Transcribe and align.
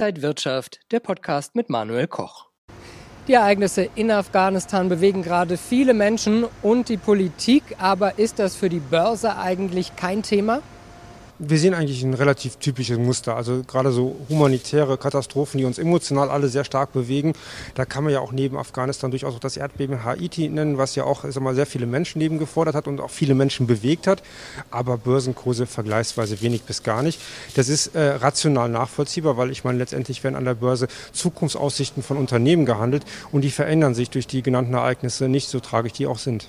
Inside 0.00 0.22
Wirtschaft, 0.22 0.80
der 0.92 1.00
Podcast 1.00 1.54
mit 1.54 1.68
Manuel 1.68 2.06
Koch. 2.06 2.46
Die 3.28 3.34
Ereignisse 3.34 3.90
in 3.96 4.10
Afghanistan 4.10 4.88
bewegen 4.88 5.22
gerade 5.22 5.58
viele 5.58 5.92
Menschen 5.92 6.46
und 6.62 6.88
die 6.88 6.96
Politik, 6.96 7.62
aber 7.78 8.18
ist 8.18 8.38
das 8.38 8.56
für 8.56 8.70
die 8.70 8.80
Börse 8.80 9.36
eigentlich 9.36 9.96
kein 9.96 10.22
Thema? 10.22 10.62
Wir 11.40 11.58
sehen 11.58 11.72
eigentlich 11.72 12.02
ein 12.02 12.12
relativ 12.12 12.56
typisches 12.56 12.98
Muster. 12.98 13.34
Also 13.34 13.62
gerade 13.66 13.92
so 13.92 14.16
humanitäre 14.28 14.98
Katastrophen, 14.98 15.58
die 15.58 15.64
uns 15.64 15.78
emotional 15.78 16.30
alle 16.30 16.48
sehr 16.48 16.64
stark 16.64 16.92
bewegen. 16.92 17.32
Da 17.74 17.86
kann 17.86 18.04
man 18.04 18.12
ja 18.12 18.20
auch 18.20 18.32
neben 18.32 18.58
Afghanistan 18.58 19.10
durchaus 19.10 19.34
auch 19.34 19.40
das 19.40 19.56
Erdbeben 19.56 20.04
Haiti 20.04 20.48
nennen, 20.48 20.76
was 20.76 20.94
ja 20.94 21.04
auch 21.04 21.24
mal, 21.40 21.54
sehr 21.54 21.66
viele 21.66 21.86
Menschenleben 21.86 22.38
gefordert 22.38 22.74
hat 22.74 22.86
und 22.86 23.00
auch 23.00 23.10
viele 23.10 23.34
Menschen 23.34 23.66
bewegt 23.66 24.06
hat. 24.06 24.22
Aber 24.70 24.98
Börsenkurse 24.98 25.66
vergleichsweise 25.66 26.42
wenig 26.42 26.62
bis 26.62 26.82
gar 26.82 27.02
nicht. 27.02 27.20
Das 27.54 27.68
ist 27.68 27.94
äh, 27.94 28.10
rational 28.16 28.68
nachvollziehbar, 28.68 29.36
weil 29.38 29.50
ich 29.50 29.64
meine, 29.64 29.78
letztendlich 29.78 30.22
werden 30.22 30.36
an 30.36 30.44
der 30.44 30.54
Börse 30.54 30.88
Zukunftsaussichten 31.12 32.02
von 32.02 32.18
Unternehmen 32.18 32.66
gehandelt 32.66 33.04
und 33.32 33.42
die 33.42 33.50
verändern 33.50 33.94
sich 33.94 34.10
durch 34.10 34.26
die 34.26 34.42
genannten 34.42 34.74
Ereignisse 34.74 35.28
nicht 35.28 35.48
so 35.48 35.60
tragisch 35.60 35.92
die 35.94 36.06
auch 36.06 36.18
sind. 36.18 36.48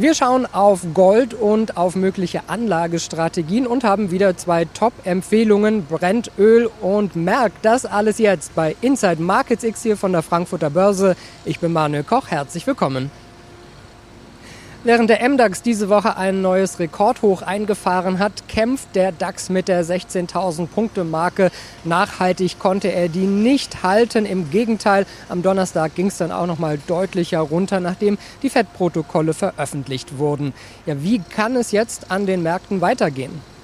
Wir 0.00 0.14
schauen 0.14 0.46
auf 0.46 0.82
Gold 0.94 1.34
und 1.34 1.76
auf 1.76 1.96
mögliche 1.96 2.42
Anlagestrategien 2.46 3.66
und 3.66 3.82
haben 3.82 4.12
wieder 4.12 4.36
zwei 4.36 4.64
Top-Empfehlungen, 4.64 5.86
Brent, 5.86 6.30
Öl 6.38 6.70
und 6.80 7.16
Merck. 7.16 7.50
Das 7.62 7.84
alles 7.84 8.18
jetzt 8.18 8.54
bei 8.54 8.76
Inside 8.80 9.20
Markets 9.20 9.64
X 9.64 9.82
hier 9.82 9.96
von 9.96 10.12
der 10.12 10.22
Frankfurter 10.22 10.70
Börse. 10.70 11.16
Ich 11.44 11.58
bin 11.58 11.72
Manuel 11.72 12.04
Koch, 12.04 12.28
herzlich 12.28 12.64
willkommen. 12.64 13.10
Während 14.84 15.10
der 15.10 15.28
MDAX 15.28 15.62
diese 15.62 15.88
Woche 15.88 16.16
ein 16.16 16.40
neues 16.40 16.78
Rekordhoch 16.78 17.42
eingefahren 17.42 18.20
hat, 18.20 18.46
kämpft 18.46 18.94
der 18.94 19.10
DAX 19.10 19.50
mit 19.50 19.66
der 19.66 19.84
16.000 19.84 20.68
Punkte 20.68 21.02
Marke. 21.02 21.50
Nachhaltig 21.82 22.60
konnte 22.60 22.92
er 22.92 23.08
die 23.08 23.26
nicht 23.26 23.82
halten. 23.82 24.24
Im 24.24 24.50
Gegenteil, 24.52 25.04
am 25.28 25.42
Donnerstag 25.42 25.96
ging 25.96 26.06
es 26.06 26.18
dann 26.18 26.30
auch 26.30 26.46
noch 26.46 26.60
mal 26.60 26.78
deutlicher 26.86 27.40
runter, 27.40 27.80
nachdem 27.80 28.18
die 28.44 28.50
FED-Protokolle 28.50 29.34
veröffentlicht 29.34 30.16
wurden. 30.16 30.54
Ja, 30.86 31.02
wie 31.02 31.18
kann 31.18 31.56
es 31.56 31.72
jetzt 31.72 32.12
an 32.12 32.26
den 32.26 32.44
Märkten 32.44 32.80
weitergehen? 32.80 33.57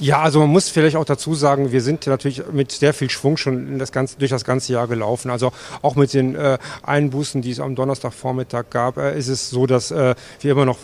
Ja, 0.00 0.22
also 0.22 0.40
man 0.40 0.48
muss 0.48 0.68
vielleicht 0.68 0.96
auch 0.96 1.04
dazu 1.04 1.34
sagen, 1.34 1.70
wir 1.70 1.80
sind 1.80 2.06
natürlich 2.06 2.42
mit 2.52 2.72
sehr 2.72 2.92
viel 2.92 3.10
Schwung 3.10 3.36
schon 3.36 3.78
das 3.78 3.92
ganze, 3.92 4.18
durch 4.18 4.30
das 4.30 4.44
ganze 4.44 4.72
Jahr 4.72 4.88
gelaufen. 4.88 5.30
Also 5.30 5.52
auch 5.82 5.94
mit 5.94 6.12
den 6.14 6.34
äh, 6.34 6.58
Einbußen, 6.82 7.42
die 7.42 7.52
es 7.52 7.60
am 7.60 7.76
Donnerstagvormittag 7.76 8.64
gab, 8.70 8.96
äh, 8.96 9.16
ist 9.16 9.28
es 9.28 9.50
so, 9.50 9.66
dass 9.66 9.92
äh, 9.92 10.16
wir 10.40 10.52
immer 10.52 10.64
noch 10.64 10.78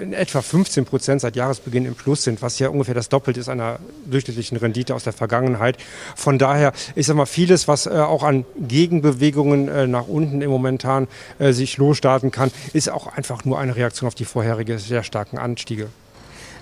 in 0.00 0.12
etwa 0.12 0.42
15 0.42 0.84
Prozent 0.84 1.20
seit 1.22 1.34
Jahresbeginn 1.34 1.86
im 1.86 1.94
Plus 1.94 2.22
sind, 2.22 2.40
was 2.40 2.58
ja 2.60 2.68
ungefähr 2.68 2.94
das 2.94 3.08
Doppelte 3.08 3.40
ist 3.40 3.48
einer 3.48 3.80
durchschnittlichen 4.06 4.56
Rendite 4.58 4.94
aus 4.94 5.02
der 5.02 5.12
Vergangenheit. 5.12 5.76
Von 6.14 6.38
daher 6.38 6.72
ist 6.94 7.10
immer 7.10 7.26
vieles, 7.26 7.66
was 7.66 7.86
äh, 7.86 7.90
auch 7.90 8.22
an 8.22 8.44
Gegenbewegungen 8.56 9.68
äh, 9.68 9.86
nach 9.88 10.06
unten 10.06 10.40
im 10.40 10.50
Momentan 10.50 11.08
äh, 11.40 11.52
sich 11.52 11.78
losstarten 11.78 12.30
kann, 12.30 12.52
ist 12.72 12.90
auch 12.90 13.08
einfach 13.08 13.44
nur 13.44 13.58
eine 13.58 13.74
Reaktion 13.74 14.06
auf 14.06 14.14
die 14.14 14.24
vorherige 14.24 14.78
sehr 14.78 15.02
starken 15.02 15.38
Anstiege. 15.38 15.88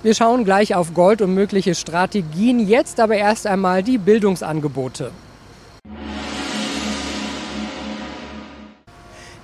Wir 0.02 0.14
schauen 0.14 0.46
gleich 0.46 0.74
auf 0.74 0.94
Gold 0.94 1.20
und 1.20 1.34
mögliche 1.34 1.74
Strategien, 1.74 2.66
jetzt 2.66 3.00
aber 3.00 3.16
erst 3.16 3.46
einmal 3.46 3.82
die 3.82 3.98
Bildungsangebote. 3.98 5.10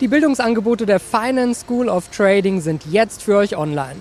Die 0.01 0.09
Bildungsangebote 0.09 0.87
der 0.87 0.99
Finance 0.99 1.61
School 1.61 1.91
of 1.91 2.09
Trading 2.09 2.63
sind 2.63 2.87
jetzt 2.91 3.23
für 3.23 3.37
euch 3.37 3.55
online. 3.55 3.97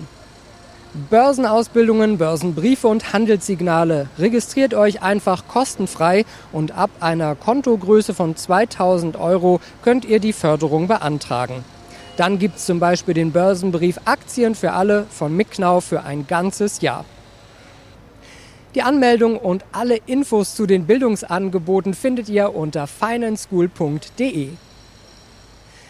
Börsenausbildungen, 1.10 2.16
Börsenbriefe 2.16 2.88
und 2.88 3.12
Handelssignale. 3.12 4.08
Registriert 4.18 4.72
euch 4.72 5.02
einfach 5.02 5.46
kostenfrei 5.48 6.24
und 6.52 6.72
ab 6.72 6.88
einer 7.00 7.34
Kontogröße 7.34 8.14
von 8.14 8.34
2000 8.34 9.18
Euro 9.18 9.60
könnt 9.82 10.06
ihr 10.06 10.20
die 10.20 10.32
Förderung 10.32 10.88
beantragen. 10.88 11.75
Dann 12.16 12.38
gibt 12.38 12.56
es 12.56 12.64
zum 12.64 12.80
Beispiel 12.80 13.14
den 13.14 13.32
Börsenbrief 13.32 13.98
Aktien 14.06 14.54
für 14.54 14.72
alle 14.72 15.06
von 15.10 15.36
Micknau 15.36 15.80
für 15.80 16.02
ein 16.02 16.26
ganzes 16.26 16.80
Jahr. 16.80 17.04
Die 18.74 18.82
Anmeldung 18.82 19.38
und 19.38 19.64
alle 19.72 19.96
Infos 20.06 20.54
zu 20.54 20.66
den 20.66 20.86
Bildungsangeboten 20.86 21.94
findet 21.94 22.28
ihr 22.28 22.54
unter 22.54 22.86
financeschool.de. 22.86 24.48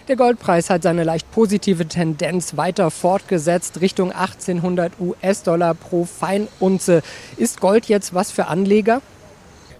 Der 0.09 0.15
Goldpreis 0.15 0.70
hat 0.70 0.84
seine 0.84 1.03
leicht 1.03 1.28
positive 1.32 1.86
Tendenz 1.86 2.56
weiter 2.56 2.92
fortgesetzt 2.92 3.81
Richtung 3.81 4.12
1800 4.12 4.92
US-Dollar 5.00 5.75
pro 5.75 6.04
Feinunze. 6.04 7.03
Ist 7.36 7.60
Gold 7.60 7.86
jetzt 7.86 8.15
was 8.15 8.31
für 8.31 8.47
Anleger? 8.47 9.03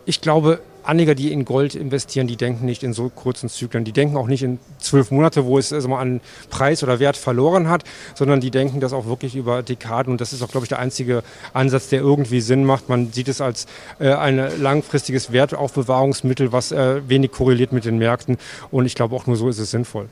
Ich 0.05 0.21
glaube, 0.21 0.61
Anleger, 0.87 1.15
die 1.15 1.33
in 1.33 1.45
Gold 1.45 1.75
investieren, 1.75 2.27
die 2.27 2.37
denken 2.37 2.65
nicht 2.65 2.83
in 2.83 2.93
so 2.93 3.09
kurzen 3.09 3.49
Zyklen. 3.49 3.85
Die 3.85 3.93
denken 3.93 4.17
auch 4.17 4.29
nicht 4.29 4.43
in 4.43 4.59
zwölf 4.79 5.11
Monate, 5.11 5.45
wo 5.45 5.59
es 5.59 5.73
also 5.73 5.89
mal 5.89 6.01
an 6.01 6.21
Preis 6.51 6.83
oder 6.83 7.01
Wert 7.01 7.17
verloren 7.17 7.69
hat, 7.69 7.85
sondern 8.15 8.41
die 8.41 8.51
denken 8.51 8.81
das 8.81 8.93
auch 8.93 9.07
wirklich 9.07 9.35
über 9.35 9.63
Dekaden. 9.63 10.13
Und 10.13 10.21
das 10.21 10.33
ist 10.33 10.43
auch, 10.43 10.49
glaube 10.49 10.65
ich, 10.65 10.69
der 10.69 10.79
einzige 10.79 11.23
Ansatz, 11.53 11.89
der 11.89 12.01
irgendwie 12.01 12.41
Sinn 12.41 12.65
macht. 12.65 12.89
Man 12.89 13.13
sieht 13.13 13.29
es 13.29 13.41
als 13.41 13.67
äh, 13.99 14.13
ein 14.13 14.41
langfristiges 14.61 15.33
Wertaufbewahrungsmittel, 15.33 16.53
was 16.53 16.73
äh, 16.73 17.01
wenig 17.09 17.33
korreliert 17.33 17.73
mit 17.73 17.85
den 17.85 17.99
Märkten. 17.99 18.39
Und 18.71 18.87
ich 18.87 18.95
glaube, 18.95 19.17
auch 19.17 19.27
nur 19.27 19.37
so 19.37 19.49
ist 19.49 19.59
es 19.59 19.71
sinnvoll. 19.71 20.09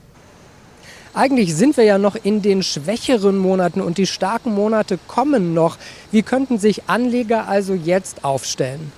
Eigentlich 1.13 1.55
sind 1.55 1.77
wir 1.77 1.85
ja 1.85 1.97
noch 1.97 2.17
in 2.21 2.41
den 2.41 2.61
schwächeren 2.61 3.37
Monaten 3.37 3.79
und 3.79 3.97
die 3.97 4.05
starken 4.05 4.53
Monate 4.53 4.99
kommen 5.07 5.53
noch. 5.53 5.77
Wie 6.11 6.23
könnten 6.23 6.59
sich 6.59 6.89
Anleger 6.89 7.47
also 7.47 7.73
jetzt 7.73 8.25
aufstellen? 8.25 8.91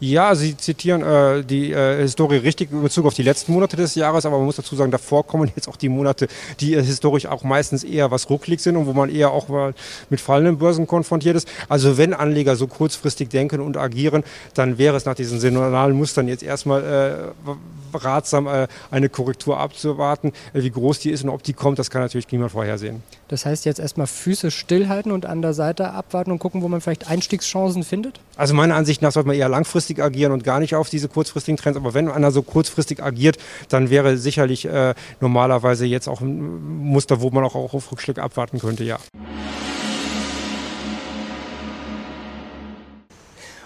Ja, 0.00 0.36
Sie 0.36 0.56
zitieren 0.56 1.02
äh, 1.02 1.42
die 1.42 1.72
äh, 1.72 2.00
Historie 2.00 2.36
richtig 2.36 2.70
in 2.70 2.82
Bezug 2.82 3.04
auf 3.06 3.14
die 3.14 3.24
letzten 3.24 3.52
Monate 3.52 3.76
des 3.76 3.96
Jahres, 3.96 4.26
aber 4.26 4.36
man 4.36 4.46
muss 4.46 4.54
dazu 4.54 4.76
sagen, 4.76 4.92
davor 4.92 5.26
kommen 5.26 5.50
jetzt 5.56 5.68
auch 5.68 5.74
die 5.76 5.88
Monate, 5.88 6.28
die 6.60 6.74
äh, 6.74 6.82
historisch 6.82 7.26
auch 7.26 7.42
meistens 7.42 7.82
eher 7.82 8.12
was 8.12 8.30
rucklig 8.30 8.60
sind 8.60 8.76
und 8.76 8.86
wo 8.86 8.92
man 8.92 9.10
eher 9.10 9.32
auch 9.32 9.48
mal 9.48 9.74
mit 10.08 10.20
fallenden 10.20 10.58
Börsen 10.58 10.86
konfrontiert 10.86 11.36
ist. 11.36 11.48
Also 11.68 11.98
wenn 11.98 12.14
Anleger 12.14 12.54
so 12.54 12.68
kurzfristig 12.68 13.28
denken 13.28 13.60
und 13.60 13.76
agieren, 13.76 14.22
dann 14.54 14.78
wäre 14.78 14.96
es 14.96 15.04
nach 15.04 15.16
diesen 15.16 15.40
saisonalen 15.40 15.96
Mustern 15.96 16.28
jetzt 16.28 16.44
erstmal 16.44 17.32
äh, 17.44 17.96
ratsam, 17.96 18.46
äh, 18.46 18.68
eine 18.90 19.08
Korrektur 19.08 19.58
abzuwarten. 19.58 20.32
Äh, 20.52 20.62
wie 20.62 20.70
groß 20.70 21.00
die 21.00 21.10
ist 21.10 21.24
und 21.24 21.30
ob 21.30 21.42
die 21.42 21.52
kommt, 21.54 21.78
das 21.78 21.90
kann 21.90 22.02
natürlich 22.02 22.30
niemand 22.30 22.52
vorhersehen. 22.52 23.02
Das 23.28 23.44
heißt 23.44 23.64
jetzt 23.64 23.78
erstmal 23.78 24.06
Füße 24.06 24.50
stillhalten 24.50 25.12
und 25.12 25.26
an 25.26 25.42
der 25.42 25.52
Seite 25.52 25.90
abwarten 25.90 26.30
und 26.30 26.38
gucken, 26.38 26.62
wo 26.62 26.68
man 26.68 26.80
vielleicht 26.80 27.08
Einstiegschancen 27.08 27.82
findet? 27.82 28.20
Also 28.36 28.54
meiner 28.54 28.74
Ansicht 28.76 29.02
nach 29.02 29.12
sollte 29.12 29.26
man 29.26 29.36
eher 29.36 29.48
langfristig 29.48 29.87
agieren 29.96 30.32
und 30.32 30.44
gar 30.44 30.60
nicht 30.60 30.74
auf 30.74 30.90
diese 30.90 31.08
kurzfristigen 31.08 31.56
Trends. 31.56 31.78
Aber 31.78 31.94
wenn 31.94 32.08
einer 32.08 32.30
so 32.30 32.42
kurzfristig 32.42 33.02
agiert, 33.02 33.38
dann 33.68 33.90
wäre 33.90 34.16
sicherlich 34.18 34.66
äh, 34.66 34.94
normalerweise 35.20 35.86
jetzt 35.86 36.08
auch 36.08 36.20
ein 36.20 36.84
Muster, 36.84 37.20
wo 37.20 37.30
man 37.30 37.44
auch 37.44 37.54
auf 37.54 37.90
Rückschläge 37.90 38.22
abwarten 38.22 38.58
könnte, 38.58 38.84
ja. 38.84 38.98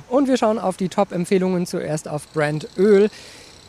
Und 0.08 0.28
wir 0.28 0.36
schauen 0.36 0.58
auf 0.58 0.76
die 0.76 0.90
Top-Empfehlungen 0.90 1.66
zuerst 1.66 2.06
auf 2.06 2.28
Brand 2.34 2.68
Öl. 2.76 3.08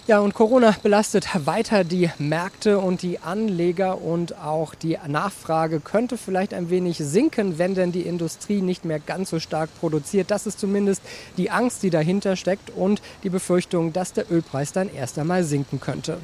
Ja, 0.06 0.20
und 0.20 0.34
Corona 0.34 0.76
belastet 0.84 1.30
weiter 1.46 1.86
die 1.86 2.10
Märkte 2.18 2.78
und 2.78 3.04
die 3.04 3.20
Anleger 3.20 4.02
und 4.02 4.38
auch 4.38 4.76
die 4.76 4.98
Nachfrage 5.08 5.80
könnte 5.80 6.18
vielleicht 6.18 6.54
ein 6.54 6.70
wenig 6.70 6.98
sinken, 6.98 7.58
wenn 7.58 7.74
denn 7.74 7.94
die 7.94 8.02
Industrie 8.02 8.62
nicht 8.62 8.84
mehr 8.84 9.00
ganz 9.00 9.30
so 9.30 9.40
stark 9.40 9.70
produziert. 9.80 10.30
Das 10.30 10.46
ist 10.46 10.60
zumindest 10.60 11.02
die 11.38 11.52
Angst, 11.52 11.84
die 11.84 11.90
dahinter 11.90 12.36
steckt 12.36 12.70
und 12.70 13.02
die 13.24 13.30
Befürchtung, 13.30 13.94
dass 13.94 14.12
der 14.12 14.30
Ölpreis 14.30 14.74
dann 14.74 14.94
erst 14.94 15.18
einmal 15.18 15.46
sinken 15.46 15.80
könnte. 15.80 16.18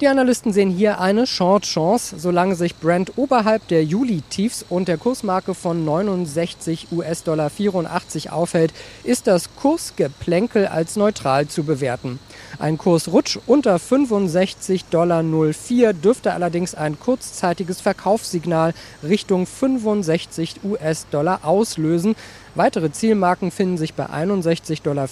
Die 0.00 0.08
Analysten 0.08 0.52
sehen 0.52 0.70
hier 0.70 1.00
eine 1.00 1.24
Short-Chance. 1.24 2.16
Solange 2.18 2.56
sich 2.56 2.74
Brent 2.74 3.12
oberhalb 3.14 3.68
der 3.68 3.84
Juli-Tiefs 3.84 4.66
und 4.68 4.88
der 4.88 4.98
Kursmarke 4.98 5.54
von 5.54 5.84
69 5.84 6.88
US-Dollar 6.90 7.48
84 7.48 8.32
aufhält, 8.32 8.74
ist 9.04 9.28
das 9.28 9.54
Kursgeplänkel 9.54 10.66
als 10.66 10.96
neutral 10.96 11.46
zu 11.46 11.62
bewerten. 11.62 12.18
Ein 12.58 12.76
Kursrutsch 12.76 13.38
unter 13.46 13.76
65,04 13.76 14.82
Dollar 14.90 15.92
dürfte 15.92 16.32
allerdings 16.32 16.74
ein 16.74 16.98
kurzzeitiges 16.98 17.80
Verkaufssignal 17.80 18.74
Richtung 19.04 19.46
65 19.46 20.64
US-Dollar 20.64 21.44
auslösen. 21.44 22.16
Weitere 22.56 22.92
Zielmarken 22.92 23.50
finden 23.50 23.78
sich 23.78 23.94
bei 23.94 24.06
61,74 24.06 24.82
Dollar 24.84 25.08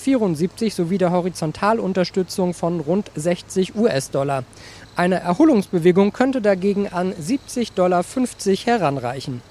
sowie 0.70 0.98
der 0.98 1.10
Horizontalunterstützung 1.10 2.54
von 2.54 2.78
rund 2.78 3.10
60 3.16 3.74
US-Dollar. 3.74 4.44
Eine 4.94 5.18
Erholungsbewegung 5.20 6.12
könnte 6.12 6.40
dagegen 6.40 6.86
an 6.86 7.12
70,50 7.12 7.74
Dollar 7.74 8.04
heranreichen. 8.64 9.42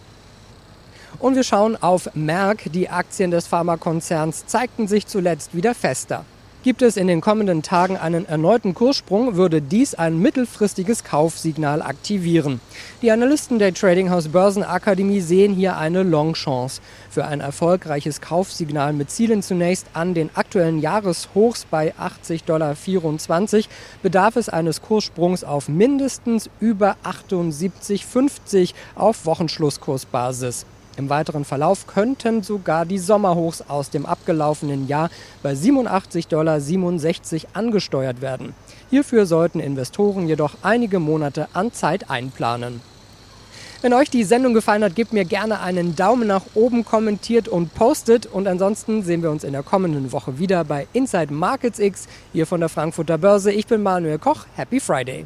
Und 1.19 1.35
wir 1.35 1.43
schauen 1.43 1.75
auf 1.75 2.09
Merck. 2.15 2.71
Die 2.71 2.89
Aktien 2.89 3.29
des 3.29 3.47
Pharmakonzerns 3.47 4.45
zeigten 4.45 4.87
sich 4.87 5.05
zuletzt 5.07 5.53
wieder 5.53 5.75
fester. 5.75 6.23
Gibt 6.63 6.83
es 6.83 6.95
in 6.95 7.07
den 7.07 7.21
kommenden 7.21 7.63
Tagen 7.63 7.97
einen 7.97 8.27
erneuten 8.27 8.75
Kurssprung, 8.75 9.35
würde 9.35 9.63
dies 9.63 9.95
ein 9.95 10.19
mittelfristiges 10.19 11.03
Kaufsignal 11.03 11.81
aktivieren. 11.81 12.61
Die 13.01 13.09
Analysten 13.09 13.57
der 13.57 13.73
Tradinghouse 13.73 14.27
Börsenakademie 14.27 15.21
sehen 15.21 15.55
hier 15.55 15.77
eine 15.77 16.03
Longchance. 16.03 16.79
Für 17.09 17.25
ein 17.25 17.41
erfolgreiches 17.41 18.21
Kaufsignal 18.21 18.93
mit 18.93 19.09
Zielen 19.09 19.41
zunächst 19.41 19.87
an 19.93 20.13
den 20.13 20.29
aktuellen 20.35 20.79
Jahreshochs 20.79 21.65
bei 21.65 21.95
80,24 21.95 22.45
Dollar 22.45 22.75
bedarf 24.03 24.35
es 24.35 24.47
eines 24.47 24.83
Kurssprungs 24.83 25.43
auf 25.43 25.67
mindestens 25.67 26.47
über 26.59 26.95
78,50 27.03 28.75
auf 28.93 29.25
Wochenschlusskursbasis. 29.25 30.67
Im 30.97 31.09
weiteren 31.09 31.45
Verlauf 31.45 31.87
könnten 31.87 32.43
sogar 32.43 32.85
die 32.85 32.99
Sommerhochs 32.99 33.63
aus 33.67 33.89
dem 33.89 34.05
abgelaufenen 34.05 34.87
Jahr 34.87 35.09
bei 35.41 35.53
87,67 35.53 36.27
Dollar 36.29 36.59
angesteuert 37.53 38.21
werden. 38.21 38.53
Hierfür 38.89 39.25
sollten 39.25 39.59
Investoren 39.59 40.27
jedoch 40.27 40.55
einige 40.61 40.99
Monate 40.99 41.47
an 41.53 41.71
Zeit 41.71 42.09
einplanen. 42.09 42.81
Wenn 43.81 43.93
euch 43.93 44.11
die 44.11 44.23
Sendung 44.23 44.53
gefallen 44.53 44.83
hat, 44.83 44.95
gebt 44.95 45.11
mir 45.11 45.25
gerne 45.25 45.59
einen 45.59 45.95
Daumen 45.95 46.27
nach 46.27 46.43
oben, 46.53 46.85
kommentiert 46.85 47.47
und 47.47 47.73
postet. 47.73 48.27
Und 48.27 48.47
ansonsten 48.47 49.01
sehen 49.01 49.23
wir 49.23 49.31
uns 49.31 49.43
in 49.43 49.53
der 49.53 49.63
kommenden 49.63 50.11
Woche 50.11 50.37
wieder 50.37 50.63
bei 50.63 50.87
Inside 50.93 51.33
Markets 51.33 51.79
X, 51.79 52.07
hier 52.31 52.45
von 52.45 52.59
der 52.59 52.69
Frankfurter 52.69 53.17
Börse. 53.17 53.51
Ich 53.51 53.65
bin 53.65 53.81
Manuel 53.81 54.19
Koch. 54.19 54.45
Happy 54.55 54.79
Friday! 54.79 55.25